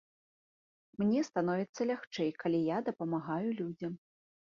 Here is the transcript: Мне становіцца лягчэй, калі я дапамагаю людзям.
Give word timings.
Мне 1.01 1.19
становіцца 1.29 1.81
лягчэй, 1.91 2.35
калі 2.47 2.65
я 2.75 2.83
дапамагаю 2.91 3.49
людзям. 3.63 3.93